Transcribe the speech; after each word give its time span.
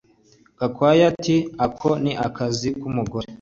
Gakwaya 0.59 1.03
ati 1.11 1.35
Ako 1.65 1.89
ni 2.03 2.11
akazi 2.27 2.67
kumugore 2.79 3.25